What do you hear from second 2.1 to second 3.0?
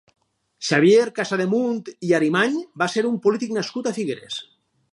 Arimany va